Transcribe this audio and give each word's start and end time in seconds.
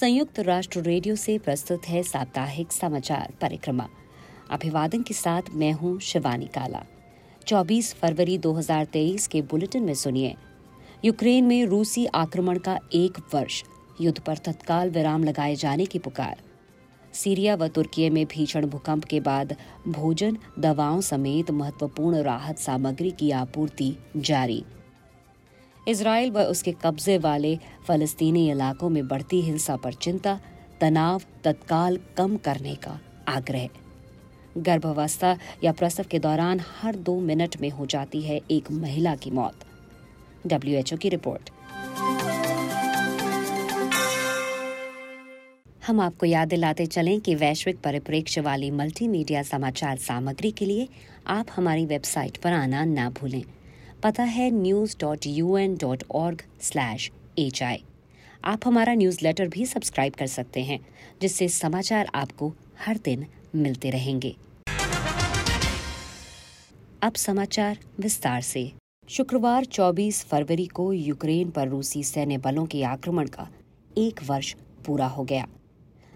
संयुक्त 0.00 0.40
राष्ट्र 0.40 0.80
रेडियो 0.80 1.16
से 1.16 1.38
प्रस्तुत 1.38 1.84
है 1.88 2.02
साप्ताहिक 2.02 2.72
समाचार 2.72 3.32
परिक्रमा। 3.40 3.88
अभिवादन 4.50 5.02
के 5.02 5.14
साथ 5.14 5.42
मैं 5.52 5.72
हूँ 5.72 6.00
शिवानी 6.00 6.46
काला। 6.46 6.84
24 7.46 7.94
फरवरी 7.94 8.38
2023 8.38 9.26
के 9.26 9.42
बुलेटिन 9.42 9.82
में 9.82 9.94
सुनिए। 9.94 10.34
यूक्रेन 11.04 11.44
में 11.44 11.66
रूसी 11.66 12.06
आक्रमण 12.06 12.58
का 12.58 12.78
एक 12.92 13.18
वर्ष, 13.34 13.64
युद्ध 14.00 14.18
पर 14.18 14.38
तत्काल 14.38 14.90
विराम 14.90 15.24
लगाए 15.24 15.54
जाने 15.54 15.86
की 15.86 15.98
पुकार। 15.98 16.42
सीरिया 17.12 17.54
व 17.54 17.68
तुर्की 17.68 18.10
में 18.10 18.26
भीषण 18.26 18.66
भूकंप 18.66 19.04
के 19.04 19.20
बाद 19.20 19.56
भोजन, 19.88 20.38
दवाओं 20.58 21.00
समेत 21.00 21.50
महत्वपूर्ण 21.50 22.22
राहत 22.22 22.58
सामग्री 22.58 23.10
की 23.10 23.30
आपूर्ति 23.30 23.96
जारी। 24.16 24.64
इसराइल 25.88 26.30
व 26.30 26.40
उसके 26.40 26.72
कब्जे 26.72 27.18
वाले 27.18 27.58
फलस्तीनी 27.88 28.50
इलाकों 28.50 28.88
में 28.88 29.08
बढ़ती 29.08 29.40
हिंसा 29.40 29.76
पर 29.76 29.92
चिंता, 29.92 30.40
तनाव 30.80 31.22
तत्काल 31.44 31.98
कम 32.16 32.36
करने 32.36 32.74
का 32.74 33.00
आग्रह। 33.28 33.68
गर्भावस्था 34.58 35.38
या 35.64 35.72
प्रसव 35.72 36.04
के 36.10 36.18
दौरान 36.18 36.60
हर 36.82 36.96
दो 36.96 37.20
मिनट 37.20 37.56
में 37.60 37.70
हो 37.70 37.86
जाती 37.86 38.22
है 38.22 38.40
एक 38.50 38.70
महिला 38.70 39.14
की 39.14 39.30
मौत। 39.30 39.54
डब्ल्यूएचओ 40.46 40.96
की 40.96 41.08
रिपोर्ट। 41.08 41.50
हम 45.86 46.00
आपको 46.00 46.26
याद 46.26 46.48
दिलाते 46.48 46.86
चलें 46.86 47.20
कि 47.20 47.34
वैश्विक 47.34 47.80
परिप्रेक्ष्य 47.80 48.40
वाली 48.40 48.70
मल्टीमीडिया 48.70 49.42
समाचार 49.42 49.96
सामग्री 49.96 50.50
के 50.50 50.64
लिए 50.64 50.88
आप 51.26 51.46
हमारी 51.56 51.86
वेबसाइट 51.86 52.36
पर 52.36 52.52
आना 52.52 52.84
ना 52.84 53.10
भूलें। 53.10 53.42
पता 54.02 54.22
है 54.22 54.50
news 54.50 54.96
dot 55.00 55.26
U 55.26 55.56
N 55.58 55.76
dot 55.76 56.02
org 56.14 56.42
slash 56.60 57.10
H 57.38 57.62
I 57.62 57.82
आप 58.44 58.60
हमारा 58.64 58.94
न्यूज़ 58.94 59.18
लेटर 59.22 59.48
भी 59.48 59.66
सब्सक्राइब 59.66 60.14
कर 60.14 60.26
सकते 60.26 60.62
हैं, 60.62 60.78
जिससे 61.22 61.48
समाचार 61.48 62.08
आपको 62.14 62.52
हर 62.86 62.98
दिन 63.04 63.26
मिलते 63.54 63.90
रहेंगे। 63.90 64.34
अब 67.02 67.14
समाचार 67.14 67.78
विस्तार 68.00 68.40
से। 68.40 68.72
शुक्रवार 69.08 69.64
24 69.64 70.24
फरवरी 70.24 70.66
को 70.66 70.92
यूक्रेन 70.92 71.50
पर 71.50 71.68
रूसी 71.68 72.04
सैन्य 72.04 72.38
बलों 72.38 72.66
के 72.66 72.82
आक्रमण 72.84 73.28
का 73.28 73.48
एक 73.98 74.20
वर्ष 74.26 74.54
पूरा 74.86 75.06
हो 75.06 75.24
गया। 75.24 75.46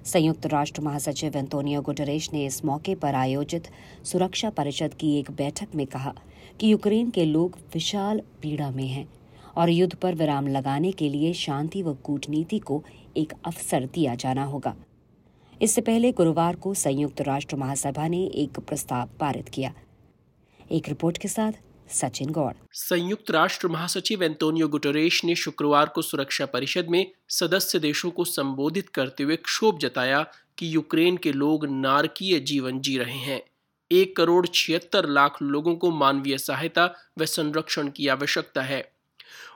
संयुक्त 0.04 0.46
राष्ट्र 0.46 0.82
महासचिव 0.82 1.36
एंतोनियो 1.36 1.80
गुटरेश 1.82 2.28
ने 2.32 2.44
इस 2.46 2.64
मौके 2.64 2.94
पर 2.94 3.14
आयोजित 3.14 3.68
सुरक्षा 4.04 4.50
परिषद 4.50 4.94
की 4.94 5.14
एक 5.18 5.30
बैठक 5.30 5.74
में 5.74 5.86
कहा 5.86 6.12
कि 6.60 6.72
यूक्रेन 6.72 7.10
के 7.10 7.24
लोग 7.24 7.56
विशाल 7.74 8.20
पीड़ा 8.42 8.70
में 8.70 8.86
हैं 8.86 9.06
और 9.56 9.70
युद्ध 9.70 9.94
पर 9.94 10.14
विराम 10.14 10.46
लगाने 10.46 10.90
के 10.92 11.08
लिए 11.08 11.32
शांति 11.32 11.82
व 11.82 11.94
कूटनीति 11.94 12.58
को 12.58 12.82
एक 13.16 13.32
अवसर 13.44 13.88
दिया 13.94 14.14
जाना 14.14 14.44
होगा। 14.44 14.74
इससे 15.62 15.80
पहले 15.80 16.12
गुरुवार 16.12 16.56
को 16.56 16.74
संयुक्त 16.74 17.20
राष्ट्र 17.22 17.56
महासभा 17.56 18.08
ने 18.08 18.24
एक 18.26 18.58
प्रस्ताव 18.58 19.08
पारित 19.20 19.48
किया। 19.48 19.72
एक 20.72 20.88
रिपोर्ट 20.88 21.18
के 21.18 21.28
साथ 21.28 21.52
सचिन 21.90 22.30
गौड़। 22.30 22.52
संयुक्त 22.72 23.30
राष्ट्र 23.30 23.68
महासचिव 23.68 24.22
एंटोनियो 24.22 24.68
गुटरेश 24.68 25.24
ने 25.24 25.34
शुक्रवार 25.34 25.88
को 25.88 26.02
सुरक्षा 26.02 26.46
परिषद 26.46 26.86
में 26.88 27.10
सदस्य 27.28 27.78
देशों 27.78 28.10
को 28.10 28.24
संबोधित 28.24 28.88
करते 28.88 29.22
हुए 29.22 29.36
क्षोभ 29.36 29.78
जताया 29.78 30.26
कि 30.58 30.74
यूक्रेन 30.74 31.16
के 31.16 31.32
लोग 31.32 31.66
नारकीय 31.66 32.40
जीवन 32.40 32.80
जी 32.80 32.98
रहे 32.98 33.18
हैं। 33.18 33.42
एक 33.92 34.16
करोड़ 34.16 34.46
छिहत्तर 34.46 35.08
लाख 35.08 35.42
लोगों 35.42 35.76
को 35.76 35.90
मानवीय 35.90 36.38
सहायता 36.38 36.94
व 37.18 37.24
संरक्षण 37.24 37.88
की 37.88 38.08
आवश्यकता 38.08 38.62
है। 38.62 38.92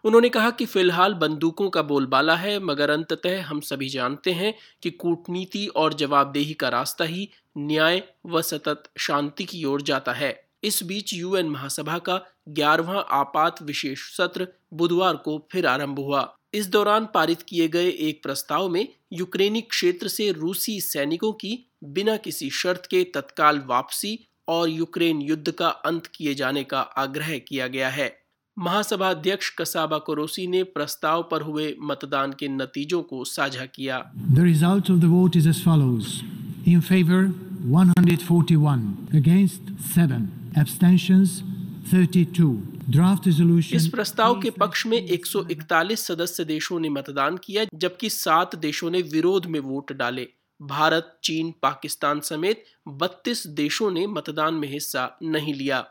उन्होंने 0.05 0.29
कहा 0.29 0.51
कि 0.51 0.67
फ़िलहाल 0.67 1.15
बंदूकों 1.15 1.71
का 1.71 1.83
बोलबाला 1.83 2.37
है, 2.37 2.59
मगर 2.59 2.91
अंततः 2.91 3.43
हम 3.43 3.61
सभी 3.61 3.89
जानते 3.89 4.33
हैं 4.33 4.55
कि 4.83 4.91
कूटनीति 4.91 5.67
और 5.67 5.95
जवाबदेही 5.95 6.55
का 6.55 6.69
रास्ता 6.69 7.05
ही 7.05 7.29
न्याय 7.59 8.03
व 8.27 8.43
सतत 8.43 8.83
शांति 8.99 9.45
की 9.45 9.65
ओर 9.65 9.83
जाता 9.83 10.13
है। 10.13 10.48
इस 10.69 10.83
बीच 10.83 11.13
यूएन 11.15 11.47
महासभा 11.47 11.99
का 11.99 12.21
ग्यारहवा 12.49 13.01
आपात 13.01 13.63
विशेष 13.63 14.01
सत्र 14.17 14.49
बुधवार 14.75 15.17
को 15.17 15.49
फिर 15.53 15.67
आरंभ 15.67 15.99
हुआ। 15.99 16.23
इस 16.55 16.69
दौरान 16.69 17.09
पारित 17.15 17.43
किए 17.43 17.69
गए 17.69 17.89
एक 18.01 18.23
प्रस्ताव 18.23 18.69
में 18.69 18.89
यूक्रेनी 19.13 19.61
क्षेत्र 19.61 20.09
से 20.09 20.31
रूसी 20.33 20.81
सैनिकों 20.81 21.33
की 21.33 21.59
बिना 21.85 22.17
किसी 22.17 22.51
शर्त 22.51 22.87
के 22.91 23.05
तत्काल 23.05 23.63
वापसी 23.67 24.19
और 24.49 24.69
यूक्रेन 24.69 25.21
युद्ध 25.23 25.51
का 25.51 25.69
अंत 25.69 26.07
किए 26.07 26.35
जाने 26.35 26.65
का 26.65 26.81
आग्रह 26.81 27.39
किया 27.39 27.67
गया 27.67 27.89
है। 27.89 28.09
महासभा 28.57 29.11
अध्यक्ष 29.11 29.51
कसाबा 29.59 29.99
कोरोसी 29.99 30.47
ने 30.47 30.63
प्रस्ताव 30.63 31.23
पर 31.31 31.43
हुए 31.43 31.75
मतदान 31.83 32.33
के 32.33 32.49
नतीजों 32.49 33.03
को 33.03 33.25
साझा 33.25 33.67
किया। 33.67 34.01
The 34.33 34.47
result 34.47 34.91
of 34.95 35.05
the 35.05 35.13
vote 35.13 35.39
is 35.41 35.47
as 35.53 35.61
follows. 35.67 36.17
In 36.67 36.81
favor 36.91 37.23
141, 37.77 38.83
against 39.21 39.71
7, 39.95 40.27
abstentions 40.57 41.31
32. 41.95 42.57
Draft 42.97 43.29
इस 43.75 43.89
प्रस्ताव 43.89 44.41
के 44.41 44.51
पक्ष 44.51 44.87
में 44.87 45.07
141 45.07 46.07
सदस्य 46.07 46.45
देशों 46.45 46.81
ने 46.81 46.89
मतदान 46.89 47.37
किया, 47.37 47.65
जबकि 47.75 48.11
सात 48.11 48.57
देशों 48.57 48.91
ने 48.91 49.03
विरोध 49.03 49.47
में 49.47 49.61
वोट 49.61 49.93
डाले। 49.93 50.29
भारत, 50.63 51.19
चीन, 51.25 51.55
पाकिस्तान 51.63 52.21
समेत 52.21 52.65
32 52.89 53.47
देशों 53.47 53.91
ने 53.91 54.07
मतदान 54.07 54.55
में 54.55 54.69
हिस्सा 54.69 55.19
नहीं 55.23 55.55
लिया। 55.55 55.87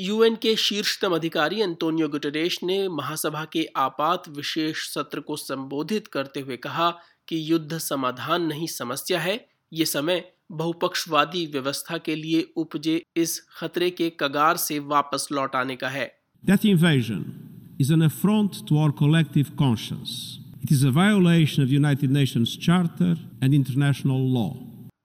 यूएन 0.00 0.34
के 0.34 0.56
शीर्षतम 0.56 1.14
अधिकारी 1.14 1.62
अंतोनियो 1.62 2.08
गुटरेश 2.08 2.58
ने 2.62 2.88
महासभा 2.88 3.44
के 3.44 3.68
आपात 3.76 4.22
विशेष 4.28 4.76
सत्र 4.76 5.20
को 5.20 5.36
संबोधित 5.36 6.06
करते 6.06 6.40
हुए 6.40 6.56
कहा 6.56 6.90
कि 7.28 7.52
युद्ध 7.52 7.78
समाधान 7.78 8.42
नहीं 8.42 8.66
समस्या 8.66 9.20
है 9.20 9.55
ये 9.72 9.84
समय 9.86 10.24
बहुपक्षवादी 10.52 11.46
व्यवस्था 11.46 11.98
के 11.98 12.14
लिए 12.16 12.46
उपजे 12.56 13.02
इस 13.16 13.40
खतरे 13.58 13.90
के 13.90 14.10
कगार 14.20 14.56
से 14.56 14.78
वापस 14.94 15.28
लौट 15.32 15.56
आने 15.56 15.76
का 15.76 15.88
है 15.88 16.10
That 16.44 16.64
invasion 16.64 17.22
is 17.80 17.90
an 17.90 18.02
affront 18.02 18.58
to 18.68 18.76
our 18.78 18.92
collective 18.92 19.48
conscience. 19.56 20.12
It 20.62 20.70
is 20.70 20.84
a 20.84 20.92
violation 20.92 21.62
of 21.62 21.68
the 21.68 21.76
United 21.76 22.10
Nations 22.10 22.56
Charter 22.58 23.14
and 23.42 23.54
international 23.54 24.22
law. 24.36 24.50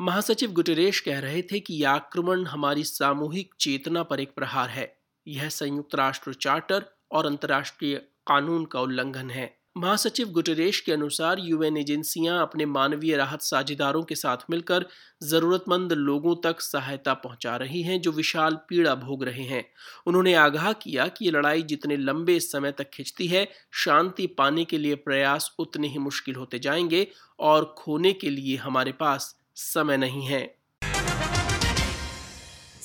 महासचिव 0.01 0.51
गुटरेश 0.51 0.99
कह 0.99 1.19
रहे 1.19 1.41
थे 1.41 1.59
कि 1.59 1.73
यह 1.73 1.89
आक्रमण 1.89 2.45
हमारी 2.45 2.83
सामूहिक 2.83 3.53
चेतना 3.59 4.03
पर 4.03 4.19
एक 4.19 4.33
प्रहार 4.35 4.69
है 4.69 4.87
यह 5.27 5.49
संयुक्त 5.49 5.95
राष्ट्र 5.95 6.33
चार्टर 6.33 6.85
और 7.11 7.25
अंतर्राष्ट्रीय 7.25 7.95
कानून 8.27 8.65
का 8.65 8.79
उल्लंघन 8.79 9.29
है 9.29 9.45
महासचिव 9.77 10.29
गुटरेश 10.29 10.79
के 10.79 10.91
अनुसार 10.91 11.37
यूएन 11.39 11.77
एजेंसियाँ 11.77 12.41
अपने 12.41 12.65
मानवीय 12.65 13.15
राहत 13.17 13.41
साझेदारों 13.41 14.03
के 14.03 14.15
साथ 14.15 14.37
मिलकर 14.49 14.85
जरूरतमंद 15.23 15.93
लोगों 15.93 16.35
तक 16.35 16.61
सहायता 16.61 17.13
पहुँचा 17.13 17.55
रही 17.57 17.81
हैं, 17.81 18.01
जो 18.01 18.11
विशाल 18.11 18.55
पीड़ा 18.69 18.95
भोग 18.95 19.23
रहे 19.23 19.43
हैं। 19.43 19.65
उन्होंने 20.07 20.33
आगाह 20.33 20.73
किया 20.73 21.07
कि 21.07 21.25
ये 21.25 21.31
लड़ाई 21.31 21.61
जितने 21.61 21.97
लंबे 21.97 22.39
समय 22.39 22.71
तक 22.71 22.89
खिंचती 22.93 23.27
है, 23.27 23.47
शांति 23.71 24.27
पाने 24.27 24.65
के 24.65 24.77
लिए 24.77 24.95
प्रयास 24.95 25.55
उतने 25.59 25.87
ही 25.87 25.97
मुश्किल 25.97 26.35
होते 26.35 26.59
जाएँगे 26.59 27.07
और 27.39 27.75
खोने 27.77 28.13
के 28.13 28.29
लिए 28.29 28.55
हमारे 28.57 28.91
पास 28.91 29.35
समय 29.55 29.97
नहीं 29.97 30.25
है। 30.25 30.60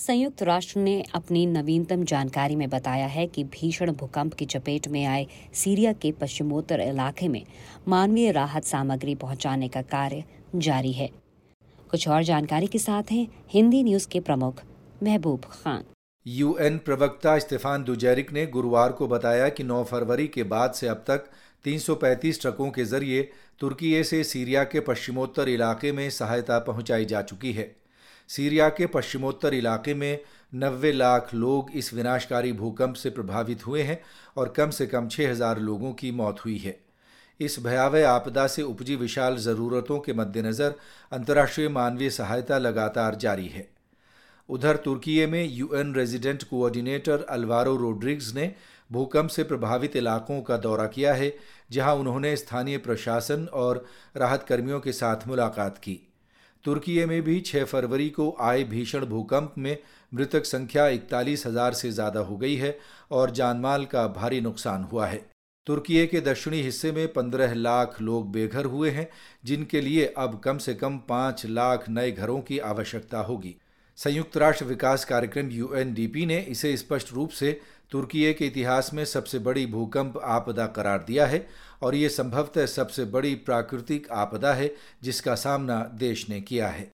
संयुक्त 0.06 0.42
राष्ट्र 0.42 0.80
ने 0.80 1.02
अपनी 1.14 1.44
नवीनतम 1.46 2.02
जानकारी 2.04 2.56
में 2.56 2.68
बताया 2.70 3.06
है 3.06 3.26
कि 3.26 3.44
भीषण 3.44 3.92
भूकंप 3.92 4.34
की 4.34 4.44
चपेट 4.46 4.86
में 4.88 5.04
आए 5.04 5.26
सीरिया 5.54 5.92
के 5.92 6.10
पश्चिमोत्तर 6.12 6.80
इलाके 6.80 7.28
में 7.28 7.42
मानवीय 7.88 8.30
राहत 8.32 8.64
सामग्री 8.64 9.14
पहुँचाने 9.14 9.68
का 9.68 9.82
कार्य 9.82 10.24
जारी 10.56 10.92
है। 10.92 11.08
कुछ 11.90 12.06
और 12.08 12.22
जानकारी 12.22 12.66
के 12.66 12.78
साथ 12.78 13.10
हैं, 13.10 13.26
हिंदी 13.50 13.82
न्यूज़ 13.82 14.08
के 14.08 14.20
प्रमुख 14.20 14.62
महबूब 15.02 15.44
खान। 15.44 15.84
यूएन 16.26 16.78
प्रवक्ता 16.78 17.38
स्टेफान 17.38 17.84
दुजैरिक 17.84 18.32
ने 18.32 18.46
गुरुवार 18.46 18.92
को 18.92 19.08
बताया 19.08 19.48
कि 19.48 19.64
9 19.64 19.82
फरवरी 19.84 20.26
के 20.28 20.42
बाद 20.44 20.72
से 20.72 20.88
अब 20.88 21.02
तक 21.06 21.24
335 21.64 22.40
ट्रकों 22.40 22.70
के 22.70 22.84
ज़रिए 22.84 23.22
तुर्की 23.60 24.04
से 24.04 24.22
सीरिया 24.24 24.64
के 24.64 24.80
पश्चिमोत्तर 24.80 25.48
इलाके 25.48 25.92
में 25.92 26.08
सहायता 26.10 26.58
पहुंचाई 26.58 27.04
जा 27.04 27.22
चुकी 27.22 27.52
है। 27.52 27.85
सीरिया 28.30 28.68
के 28.68 28.86
पश्चिमोत्तर 28.86 29.54
इलाके 29.54 29.94
में 29.94 30.18
90 30.54 30.92
लाख 30.92 31.34
लोग 31.34 31.70
इस 31.74 31.92
विनाशकारी 31.94 32.52
भूकंप 32.52 32.94
से 32.94 33.10
प्रभावित 33.10 33.66
हुए 33.66 33.82
हैं 33.82 34.00
और 34.36 34.48
कम 34.48 34.70
से 34.70 34.86
कम 34.86 35.08
6000 35.08 35.58
लोगों 35.58 35.92
की 35.92 36.10
मौत 36.12 36.44
हुई 36.44 36.56
है। 36.58 36.78
इस 37.40 37.58
भयावह 37.60 38.08
आपदा 38.08 38.46
से 38.46 38.62
उपजी 38.62 38.96
विशाल 38.96 39.36
ज़रूरतों 39.36 39.98
के 39.98 40.12
मद्देनज़र 40.12 40.74
अंतर्राष्ट्रीय 41.12 41.68
मानवीय 41.68 42.10
सहायता 42.10 42.58
लगातार 42.58 43.14
जारी 43.14 43.46
है। 43.46 43.68
उधर 44.48 44.76
तुर्की 44.76 45.26
में 45.26 45.44
UN 45.44 45.94
resident 45.94 46.42
coordinator 46.42 47.24
Alvaro 47.28 47.76
Rodriguez 47.76 48.34
ने 48.34 48.54
भूकंप 48.90 49.30
से 49.30 49.44
प्रभावित 49.44 49.96
इलाकों 49.96 50.40
का 50.42 50.56
दौरा 50.56 50.86
किया 50.86 51.14
है, 51.14 51.32
जहाँ 51.70 51.94
उन्होंने 51.94 52.36
स्थानीय 52.36 52.78
प्रशासन 52.78 53.44
और 53.54 53.84
राहत 54.16 54.44
कर्मियों 54.48 54.80
के 54.80 54.92
साथ 54.92 55.26
मुलाकात 55.28 55.78
की। 55.78 55.98
तुर्की 56.66 57.04
में 57.06 57.20
भी 57.22 57.40
6 57.40 57.64
फरवरी 57.64 58.08
को 58.10 58.36
आए 58.40 58.62
भीषण 58.64 59.04
भूकंप 59.06 59.54
में 59.58 59.76
मृतक 60.12 60.44
संख्या 60.44 60.86
इकतालीस 60.88 61.46
हज़ार 61.46 61.72
से 61.72 61.90
ज़्यादा 61.90 62.20
हो 62.20 62.36
गई 62.36 62.54
है 62.56 62.78
और 63.10 63.30
जानमाल 63.30 63.84
का 63.84 64.06
भारी 64.08 64.40
नुकसान 64.40 64.84
हुआ 64.84 65.06
है। 65.06 65.24
तुर्की 65.66 66.06
के 66.06 66.20
दक्षिणी 66.20 66.62
हिस्से 66.62 66.92
में 66.92 67.12
पंद्रह 67.12 67.54
लाख 67.54 68.00
लोग 68.00 68.32
बेघर 68.32 68.64
हुए 68.64 68.90
हैं, 68.90 69.08
जिनके 69.44 69.80
लिए 69.80 70.06
अब 70.18 70.40
कम 70.44 70.58
से 70.58 70.74
कम 70.74 70.98
पाँच 70.98 71.46
लाख 71.46 71.88
नए 71.88 72.10
घरों 72.10 72.40
की 72.40 72.58
आवश्यकता 72.58 73.18
होगी। 73.20 73.54
संयुक्त 73.98 74.36
राष्ट्र 74.36 74.64
विकास 74.64 75.04
कार्यक्रम 75.04 75.50
यूएनडीपी 75.50 76.26
ने 76.26 76.38
इसे 76.40 76.76
स्पष्ट 76.76 77.12
रूप 77.12 77.30
से 77.30 77.60
तुर्की 77.90 78.34
के 78.34 78.46
इतिहास 78.46 78.90
में 78.94 79.04
सबसे 79.04 79.38
बड़ी 79.38 79.66
भूकंप 79.66 80.20
आपदा 80.24 80.66
करार 80.66 81.04
दिया 81.06 81.26
है 81.26 81.46
और 81.82 81.94
ये 81.94 82.08
संभवतः 82.08 82.66
सबसे 82.66 83.04
बड़ी 83.04 83.34
प्राकृतिक 83.34 84.10
आपदा 84.10 84.52
है 84.52 84.74
जिसका 85.02 85.34
सामना 85.34 85.90
देश 85.94 86.30
ने 86.30 86.40
किया 86.40 86.68
है। 86.68 86.90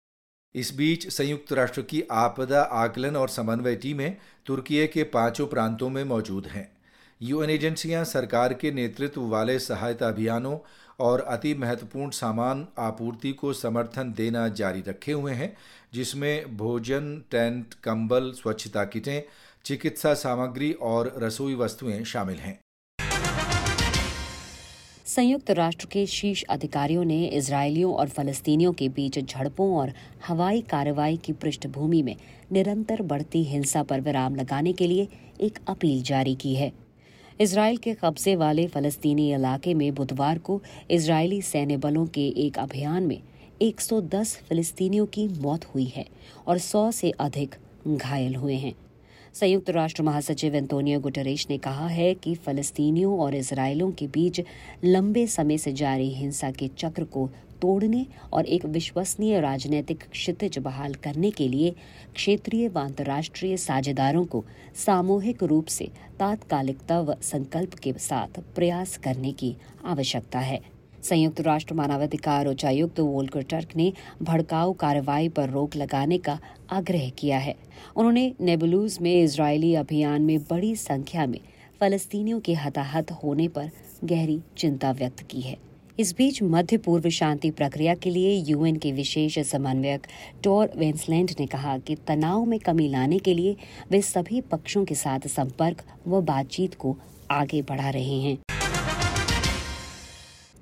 इस 0.55 0.75
बीच 0.77 1.09
संयुक्त 1.09 1.53
राष्ट्र 1.53 1.83
की 1.83 2.03
आपदा 2.11 2.62
आकलन 2.62 3.17
और 3.17 3.29
समन्वय 3.29 3.77
टीमें 3.77 4.17
तुर्की 4.47 4.87
के 4.87 5.03
पाँचों 5.03 5.47
प्रांतों 5.47 5.91
में 5.91 6.05
मौजूद 6.05 6.47
हैं। 6.47 6.73
यूएन 7.23 7.50
एजेंसियाँ 7.50 8.05
सरकार 8.05 8.55
के 8.55 8.71
नेतृत्व 8.71 9.21
वाले 9.21 9.59
सहायता 9.59 10.09
अभियानों 10.09 10.59
और 11.00 11.21
अति 11.21 11.55
महत्वपूर्ण 11.55 12.11
सामान 12.11 12.69
आपूर्ति 12.79 13.33
को 13.33 13.53
समर्थन 13.53 14.12
देना 14.12 14.49
जारी 14.49 14.83
रखे 14.89 15.12
हुए 15.12 15.33
हैं, 15.33 15.56
जिसमें 15.94 16.56
भोजन, 16.56 17.23
टेंट, 17.31 17.75
कंबल, 17.75 18.33
स्वच्छता 18.33 18.85
किटें 18.85 19.23
चिकित्सा 19.64 20.14
सामग्री 20.14 20.73
और 20.73 21.14
रसोई 21.19 21.55
वस्तुएँ 21.55 22.03
शामिल 22.05 22.37
हैं। 22.37 22.59
संयुक्त 25.06 25.50
राष्ट्र 25.50 25.87
के 25.93 26.05
शीर्ष 26.06 26.43
अधिकारियों 26.43 27.05
ने 27.05 27.25
इसराइलियों 27.26 27.93
और 27.94 28.09
फलस्तीनियों 28.09 28.73
के 28.73 28.88
बीच 28.88 29.19
झड़पों 29.19 29.69
और 29.76 29.93
हवाई 30.29 30.61
कार्रवाई 30.61 31.17
की 31.17 31.32
पृष्ठभूमि 31.32 32.03
में 32.03 32.14
निरंतर 32.53 33.03
बढ़ती 33.03 33.43
हिंसा 33.44 33.82
पर 33.82 34.00
विराम 34.00 34.37
लगाने 34.37 34.73
के 34.73 34.87
लिए 34.87 35.09
एक 35.41 35.59
अपील 35.69 36.03
जारी 36.03 36.35
की 36.35 36.55
है। 36.55 36.73
इसराइल 37.41 37.76
के 37.76 37.94
कब्जे 37.94 38.37
वाले 38.37 38.67
फलस्तीनी 38.67 39.32
इलाके 39.35 39.75
में 39.75 39.94
बुधवार 39.94 40.38
को 40.38 40.61
इसराइली 40.91 41.43
सैन्य 41.43 41.76
बलों 41.76 42.06
के 42.06 42.26
एक 42.47 42.58
अभियान 42.58 43.03
में 43.03 43.20
110 43.62 44.37
फिलिस्तीनियों 44.49 45.06
की 45.06 45.29
मौत 45.29 45.65
हुई 45.65 45.85
है 45.85 46.06
और 46.47 46.58
100 46.58 46.91
से 46.93 47.11
अधिक 47.20 47.55
घायल 47.88 48.35
हुए 48.35 48.55
हैं। 48.55 48.75
संयुक्त 49.34 49.70
राष्ट्र 49.70 50.02
महासचिव 50.02 50.55
एंतोनियो 50.55 50.99
गुटरेश 51.00 51.46
ने 51.50 51.56
कहा 51.58 51.87
है 51.88 52.12
कि 52.14 52.34
फलस्तीनियों 52.34 53.19
और 53.19 53.34
इसराइलों 53.34 53.90
के 53.90 54.06
बीच 54.06 54.40
लंबे 54.84 55.26
समय 55.26 55.58
से 55.58 55.73
जारी 55.73 56.08
हिंसा 56.14 56.50
के 56.50 56.69
चक्र 56.69 57.05
को 57.05 57.26
तोड़ने 57.62 58.06
और 58.32 58.46
एक 58.46 58.64
विश्वसनीय 58.67 59.40
राजनीतिक 59.40 60.02
क्षितिज 60.11 60.58
बहाल 60.58 60.94
करने 60.94 61.31
के 61.31 61.49
लिए 61.49 61.75
क्षेत्रीय 62.14 62.69
व 62.69 62.81
अंतर्राष्ट्रीय 62.81 63.56
साझेदारों 63.56 64.25
को 64.25 64.44
सामूहिक 64.84 65.43
रूप 65.43 65.67
से 65.67 65.88
तात्कालिकता 66.19 67.00
व 67.00 67.17
संकल्प 67.23 67.75
के 67.75 67.93
साथ 67.99 68.40
प्रयास 68.55 68.96
करने 68.96 69.32
की 69.32 69.55
आवश्यकता 69.84 70.38
है। 70.38 70.61
संयुक्त 71.02 71.40
राष्ट्र 71.40 71.75
मानवाधिकार 71.75 72.46
उच्चायुक्त 72.46 73.00
वोल्कर 73.00 73.43
टर्क 73.43 73.69
ने 73.76 73.93
भड़काऊ 74.22 74.72
कार्रवाई 74.72 75.28
पर 75.28 75.49
रोक 75.50 75.76
लगाने 75.76 76.19
का 76.19 76.38
आग्रह 76.70 77.08
किया 77.08 77.38
है। 77.38 77.54
उन्होंने 77.96 78.32
नेबलूज 78.40 78.99
में 79.00 79.22
इजरायली 79.22 79.75
अभियान 79.75 80.22
में 80.22 80.38
बड़ी 80.50 80.75
संख्या 80.76 81.26
में 81.26 81.40
फलस्तीनियों 81.81 82.40
के 82.40 82.54
हताहत 82.54 83.10
होने 83.12 83.49
पर 83.49 83.70
गहरी 84.04 84.40
चिंता 84.58 84.93
व्यक्त 84.93 85.22
की 85.22 85.40
है। 85.40 85.56
इस 85.99 86.14
बीच 86.16 86.43
मध्य 86.43 86.76
पूर्व 86.76 87.08
शांति 87.08 87.50
प्रक्रिया 87.50 87.94
के 87.94 88.10
लिए 88.10 88.31
यूएन 88.50 88.76
के 88.76 88.93
विशेष 88.93 89.38
समन्वयक 89.38 90.06
टोर 90.44 90.70
वेंसलैंड 90.76 91.31
ने 91.40 91.46
कहा 91.46 91.76
कि 91.78 91.96
तनाव 92.06 92.44
में 92.44 92.58
कमी 92.60 92.88
लाने 92.88 93.19
के 93.19 93.34
लिए 93.34 93.56
वे 93.90 94.00
सभी 94.02 94.40
पक्षों 94.40 94.84
के 94.84 94.94
साथ 94.94 95.26
संपर्क 95.28 95.82
व 96.08 96.20
बातचीत 96.20 96.75
को 96.75 96.96
आगे 97.31 97.62
बढ़ा 97.62 97.90
रहे 97.90 98.20
हैं। 98.20 98.38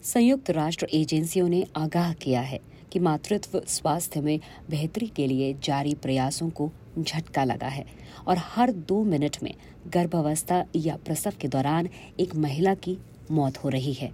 संयुक्त 0.04 0.50
राष्ट्र 0.50 0.86
एजेंसियों 0.94 1.48
ने 1.48 1.64
आगाह 1.76 2.12
किया 2.12 2.40
है 2.40 2.58
कि 2.92 2.98
मातृत्व 2.98 3.60
स्वास्थ्य 3.68 4.20
में 4.20 4.38
बेहतरी 4.70 5.06
के 5.06 5.26
लिए 5.26 5.52
जारी 5.64 5.94
प्रयासों 5.94 6.48
को 6.50 6.70
झटका 6.98 7.44
लगा 7.44 7.68
है 7.68 7.84
और 8.28 8.36
हर 8.46 8.70
दो 8.88 9.02
मिनट 9.04 9.36
में 9.42 9.52
गर्भावस्था 9.86 10.64
या 10.76 10.96
प्रसव 11.06 11.32
के 11.40 11.48
दौरान 11.48 11.88
एक 12.20 12.34
महिला 12.36 12.74
की 12.76 12.96
मौत 13.30 13.58
हो 13.64 13.68
रही 13.68 13.92
है। 13.92 14.12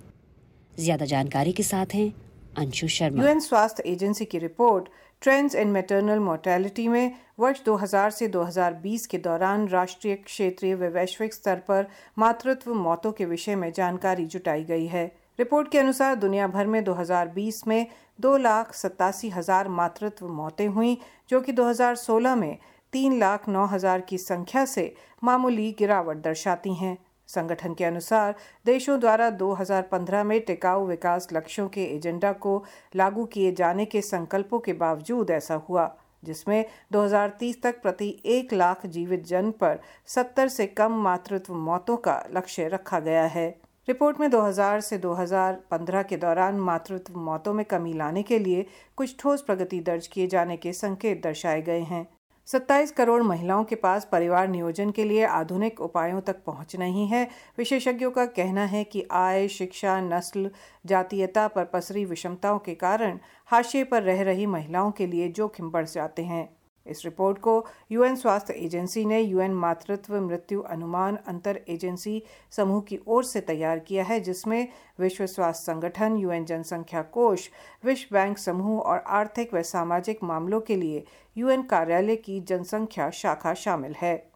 ज़्यादा 0.79 1.05
जानकारी 1.07 1.53
के 1.53 1.63
साथ 1.63 1.95
हैं 1.95 2.13
अंशु 2.59 2.89
शर्मा। 2.89 3.23
यूएन 3.23 3.41
स्वास्थ्य 3.41 3.83
एजेंसी 3.87 4.25
की 4.25 4.39
report, 4.39 4.89
trends 5.23 5.55
in 5.55 5.69
maternal 5.69 6.19
mortality 6.21 6.87
में 6.89 7.15
वर्ष 7.39 7.63
2000 7.65 8.11
से 8.11 8.29
2020 8.29 9.07
के 9.07 9.19
दौरान 9.19 9.69
राष्ट्रीय 9.69 10.15
क्षेत्रीय 10.17 10.75
व 10.75 10.89
वैश्विक 10.95 11.35
स्तर 11.35 11.63
पर 11.69 11.87
मातृत्व 12.19 12.75
मौतों 12.75 13.13
के 13.13 13.25
विषय 13.25 13.57
में 13.57 13.73
जानकारी 13.73 14.27
जुटाई 14.27 14.65
गई 14.65 14.87
है। 14.87 15.07
रिपोर्ट 15.39 15.69
के 15.71 15.79
अनुसार 15.79 16.15
दुनिया 16.15 16.47
भर 16.49 16.67
में 16.67 16.83
2020 16.85 17.67
में 17.67 17.87
दो 18.21 18.37
लाख 18.37 18.73
सत्तासी 18.75 19.29
हज़ार 19.31 19.69
मातृत्व 19.69 20.29
मौतें 20.29 20.67
हुई, 20.67 20.99
जो 21.31 21.41
कि 21.41 21.53
2016 21.53 22.37
में 22.37 22.57
तीन 22.93 23.19
लाख 23.19 23.49
नौ 23.49 23.65
हज़ार 23.67 24.01
की 24.01 24.19
संख्या 24.19 24.65
से 24.65 24.93
मामूली 25.23 25.71
गिरावट 25.79 26.23
दर्शाती 26.23 26.75
हैं। 26.75 26.97
संगठन 27.29 27.75
के 27.75 27.85
अनुसार 27.85 28.35
देशों 28.67 28.99
द्वारा 29.01 29.29
2015 29.33 30.25
में 30.25 30.41
टिकाऊ 30.41 30.87
विकास 30.87 31.29
लक्ष्यों 31.33 31.69
के 31.69 31.85
एजेंडा 31.87 32.33
को 32.33 32.63
लागू 32.97 33.25
किए 33.27 33.53
जाने 33.53 33.85
के 33.85 34.03
संकल्पों 34.03 34.59
के 34.59 34.73
बावजूद 34.75 35.31
ऐसा 35.31 35.55
हुआ, 35.69 35.91
जिसमें 36.25 36.65
2030 36.93 37.63
तक 37.63 37.83
प्रति 37.83 38.15
एक 38.27 38.53
लाख 38.53 38.87
जीवित 38.87 39.27
जन 39.27 39.51
पर 39.51 39.79
70 40.09 40.49
से 40.49 40.67
कम 40.67 41.03
मातृत्व 41.03 41.55
मौतों 41.55 41.97
का 41.99 42.23
लक्ष्य 42.35 42.69
रखा 42.69 43.01
गया 43.01 43.27
है। 43.29 43.49
रिपोर्ट 43.89 44.21
में 44.21 44.31
2000 44.31 44.81
से 44.81 44.99
2015 44.99 46.03
के 46.03 46.17
दौरान 46.17 46.55
मातृत्व 46.55 47.19
मौतों 47.19 47.53
में 47.55 47.65
कमी 47.65 47.93
लाने 47.93 48.23
के 48.23 48.39
लिए 48.39 48.67
कुछ 48.97 49.17
ठोस 49.19 49.43
प्रगति 49.43 49.81
दर्ज 49.81 50.07
किए 50.07 50.27
जाने 50.27 50.57
के 50.57 50.73
संकेत 50.73 51.23
दर्शाए 51.23 51.63
गए 51.63 51.81
हैं। 51.81 52.07
27 52.47 52.91
करोड़ 52.91 53.23
महिलाओं 53.23 53.65
के 53.65 53.75
पास 53.75 54.09
परिवार 54.13 54.49
नियोजन 54.49 54.91
के 54.91 55.05
लिए 55.05 55.25
आधुनिक 55.25 55.81
उपायों 55.81 56.21
तक 56.21 56.43
पहुँच 56.47 56.77
नहीं 56.77 57.07
है। 57.09 57.29
विशेषज्ञों 57.59 58.11
का 58.11 58.27
कहना 58.27 58.65
है 58.65 58.85
कि 58.85 59.07
आय, 59.13 59.49
शिक्षा, 59.49 60.01
नस्ल, 60.01 60.51
जातीयता 60.87 61.49
पर 61.49 61.65
पसरी 61.65 62.05
विषमताओं 62.05 62.59
के 62.59 62.75
कारण 62.75 63.19
हाशिए 63.47 63.85
पर 63.85 64.03
रह 64.03 64.23
रही 64.23 64.47
महिलाओं 64.47 64.91
के 64.91 65.07
लिए 65.07 65.29
जोखिम 65.29 65.71
बढ़ 65.71 65.87
जाते 65.87 66.23
हैं। 66.23 66.56
इस 66.89 67.05
रिपोर्ट 67.05 67.39
को 67.39 67.55
यूएन 67.93 68.17
स्वास्थ्य 68.17 68.55
एजेंसी 68.57 69.05
ने 69.05 69.21
यूएन 69.21 69.55
मातृत्व 69.55 70.21
मृत्यु 70.21 70.61
अनुमान 70.61 71.19
अंतर 71.27 71.61
एजेंसी 71.69 72.23
समूह 72.53 72.81
की 72.81 72.99
ओर 73.07 73.25
से 73.25 73.41
तैयार 73.41 73.79
किया 73.79 74.05
है, 74.05 74.21
जिसमें 74.21 74.69
विश्व 75.01 75.27
स्वास्थ्य 75.27 75.73
संगठन, 75.73 76.17
यूएन 76.17 76.45
जनसंख्या 76.45 77.03
कोष, 77.03 77.49
विश्व 77.85 78.15
बैंक 78.15 78.39
समूह 78.39 78.81
और 78.81 79.05
आर्थिक 79.09 79.55
व 79.55 79.63
सामाजिक 79.65 80.23
मामलों 80.25 80.61
के 80.61 80.77
लिए 80.77 81.05
यूएन 81.37 81.63
कार्यालय 81.63 82.17
की 82.19 82.41
जनसंख्या 82.41 83.11
शाखा 83.11 83.55
शामिल 83.57 83.95
है। 83.99 84.36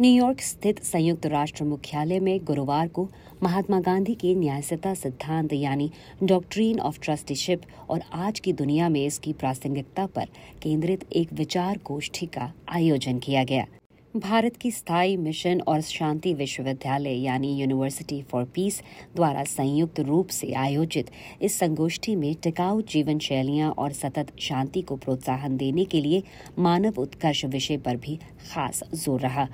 न्यूयॉर्क 0.00 0.40
स्थित 0.40 0.78
संयुक्त 0.82 1.26
राष्ट्र 1.26 1.64
मुख्यालय 1.64 2.20
में 2.20 2.44
गुरुवार 2.44 2.88
को 2.88 3.06
महात्मा 3.42 3.80
गांधी 3.80 4.14
के 4.14 4.34
न्यायसता 4.34 4.92
सिद्धांत, 4.94 5.52
यानी 5.52 5.90
डॉक्ट्रीन 6.22 6.80
ऑफ़ 6.80 7.00
ट्रस्टीशिप, 7.00 7.62
और 7.90 8.00
आज 8.14 8.40
की 8.40 8.52
दुनिया 8.52 8.88
में 8.88 9.04
इसकी 9.04 9.32
प्रासंगिकता 9.34 10.06
पर 10.06 10.28
केंद्रित 10.62 11.04
एक 11.12 11.32
विचार 11.32 11.80
गोष्ठी 11.86 12.26
का 12.28 12.50
आयोजन 12.68 13.18
किया 13.18 13.44
गया। 13.44 13.66
भारत 14.14 14.56
की 14.56 14.70
स्थायी 14.70 15.16
मिशन 15.18 15.60
और 15.60 15.80
शांति 15.82 16.34
विश्वविद्यालय, 16.34 17.14
यानी 17.16 17.54
यूनिवर्सिटी 17.54 18.22
फॉर 18.22 18.44
पीस, 18.54 18.82
द्वारा 19.16 19.44
संयुक्त 19.46 20.00
रूप 20.02 20.28
से 20.30 20.52
आयोजित 20.54 21.10
इस 21.42 21.58
संगोष्ठी 21.58 22.16
में 22.16 22.34
टिकाऊ 22.34 22.82
जीवन 22.88 23.18
शैलियाँ 23.20 23.70
और 23.72 23.92
सतत 23.94 24.32
शांति 24.40 24.82
को 24.82 24.96
प्रोत्साहन 24.98 25.56
देने 25.56 25.84
के 25.84 26.00
लिए 26.00 26.22
मानव 26.58 27.00
उत्कर्ष 27.00 27.44
विषय 27.46 27.76
पर 27.78 27.96
भी 27.96 28.18
खास 28.52 28.82
ज़ोर 28.94 29.20
रहा। 29.20 29.48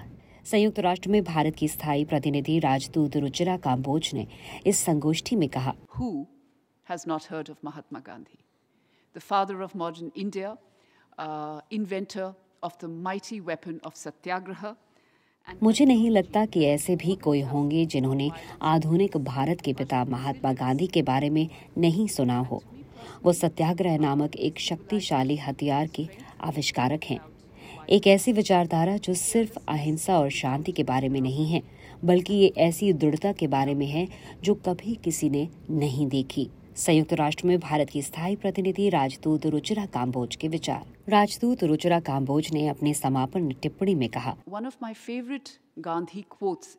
संयुक्त 0.50 0.78
राष्ट्र 0.78 1.10
में 1.10 1.24
भारत 1.24 1.54
की 1.56 1.68
स्थायी 1.68 2.04
प्रतिनिधि 2.04 2.58
राजदूत 2.58 3.16
रुचिरा 3.16 3.56
काम्बोज 3.56 4.10
ने 4.14 4.26
इस 4.66 4.78
संगोष्ठी 4.78 5.36
में 5.36 5.48
कहा। 5.48 5.74
Who 5.98 6.26
has 6.90 7.06
not 7.08 7.20
heard 7.20 7.48
of 7.48 7.56
Mahatma 7.64 8.00
Gandhi, 8.00 8.38
the 9.16 9.24
father 9.32 9.56
of 9.66 9.74
modern 9.74 10.10
India, 10.24 10.54
uh, 11.18 11.60
inventor 11.80 12.34
of 12.62 12.78
the 12.84 12.90
mighty 13.08 13.40
weapon 13.48 13.80
of 13.86 13.94
satyagraha? 13.96 14.74
मुझे 15.62 15.84
नहीं 15.84 16.10
लगता 16.10 16.46
कि 16.46 16.64
ऐसे 16.64 16.96
भी 16.96 17.14
कोई 17.14 17.40
होंगे 17.40 17.86
जिन्होंने 17.86 18.30
आधुनिक 18.62 19.16
भारत 19.16 19.60
के 19.60 19.72
पिता 19.72 20.04
महात्मा 20.04 20.52
गांधी 20.52 20.86
के 20.86 21.02
बारे 21.02 21.30
में 21.30 21.48
नहीं 21.78 22.06
सुना 22.06 22.38
हो। 22.38 22.62
वो 23.22 23.32
सत्याग्रह 23.32 23.98
नामक 23.98 24.36
एक 24.36 24.58
शक्तिशाली 24.58 25.36
हथियार 25.36 25.86
के 25.86 26.08
आविष्कारक 26.40 27.04
हैं। 27.04 27.18
एक 27.90 28.06
ऐसी 28.06 28.32
विचारधारा 28.32 28.96
जो 28.96 29.12
सिर्फ़ 29.14 29.58
अहिंसा 29.68 30.18
और 30.18 30.30
शांति 30.30 30.72
के 30.72 30.82
बारे 30.84 31.08
में 31.08 31.20
नहीं 31.20 31.46
है 31.46 31.62
बल्कि 32.04 32.34
ये 32.34 32.52
ऐसी 32.58 32.92
दृढ़ता 32.92 33.32
के 33.32 33.46
बारे 33.46 33.74
में 33.74 33.86
है 33.86 34.06
जो 34.44 34.54
कभी 34.66 34.94
किसी 35.04 35.28
ने 35.30 35.48
नहीं 35.70 36.06
देखी 36.06 36.48
संयुक्त 36.76 37.12
राष्ट्र 37.12 37.46
में 37.46 37.58
भारत 37.60 37.90
की 37.90 38.02
स्थायी 38.02 38.36
प्रतिनिधि 38.36 38.88
राजदूत 38.88 39.46
रुचिरा 39.46 39.84
काम्बोज 39.94 40.36
के 40.36 40.48
विचार 40.48 40.86
राजदूत 41.08 41.62
रुचिरा 41.64 42.00
काम्बोज 42.00 42.50
ने 42.54 42.66
अपने 42.68 42.94
समापन 42.94 43.48
टिप्पणी 43.62 43.94
में 43.94 44.08
कहा 44.08 44.36
one 44.48 44.66
of 44.66 44.76
my 44.82 44.94
favourite 44.94 45.48
Gandhi 45.78 46.24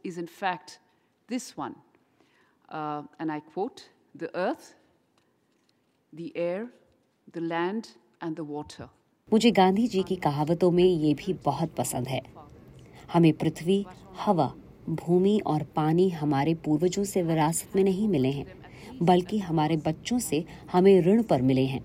is 0.04 0.18
in 0.18 0.28
fact 0.28 0.80
this 1.30 1.56
one. 1.58 1.76
Uh, 2.70 3.04
and 3.20 3.32
I 3.32 3.40
quote 3.40 3.90
The 4.16 4.30
earth, 4.36 4.76
the 6.14 6.32
air, 6.36 6.68
the 7.32 7.42
land, 7.42 7.90
and 8.22 8.36
the 8.36 8.44
water. 8.44 8.90
मुझे 9.34 9.52
गांधी 9.52 9.88
जी 9.88 10.04
की 10.04 10.16
कहावतों 10.16 10.72
में 10.72 10.84
ये 10.84 11.14
भी 11.14 11.34
बहुत 11.34 11.74
पसंद 11.76 12.08
है। 12.08 12.22
हमें 13.14 13.34
पृथ्वी, 13.34 13.86
हवा, 14.26 14.54
भूमि 14.90 15.42
और 15.46 15.64
पानी 15.64 16.10
हमारे 16.10 16.54
पूर्वजों 16.54 17.04
से 17.04 17.24
विरासत 17.24 17.76
में 17.76 17.84
नहीं 17.84 18.08
मिले 18.08 18.32
हैं, 18.32 18.46
बल्कि 19.02 19.40
हमारे 19.40 19.78
बच्चों 19.78 20.20
से 20.20 20.46
हमें 20.72 21.02
ऋण 21.02 21.24
पर 21.24 21.42
मिले 21.42 21.66
हैं। 21.66 21.82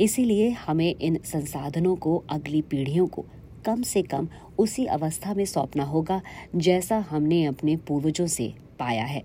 इसीलिए 0.00 0.50
हमें 0.50 0.94
इन 0.94 1.18
संसाधनों 1.24 1.96
को, 1.96 2.24
अगली 2.30 2.62
पीढ़ियों 2.62 3.06
को 3.06 3.24
कम 3.66 3.82
से 3.82 4.02
कम 4.02 4.28
उसी 4.58 4.86
अवस्था 4.86 5.34
में 5.34 5.44
सौंपना 5.44 5.84
होगा, 5.84 6.22
जैसा 6.56 6.98
हमने 7.10 7.44
अपने 7.44 7.76
पूर्वजों 7.76 8.26
से 8.26 8.54
पाया 8.78 9.04
है। 9.04 9.24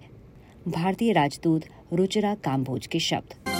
भारतीय 0.67 1.13
राजदूत 1.13 1.63
रुचिरा 1.93 2.35
काम्बोज 2.35 2.87
के 2.87 2.99
शब्द। 2.99 3.54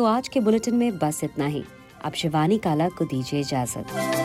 तो 0.00 0.04
आज 0.04 0.28
के 0.28 0.40
बुलेटिन 0.40 0.74
में 0.74 0.98
बस 0.98 1.24
इतना 1.24 1.46
ही। 1.46 1.64
अब 2.04 2.12
शिवानी 2.12 2.58
काला 2.58 2.88
को 2.88 3.04
दीजिए 3.04 3.40
इजाज़त। 3.40 4.19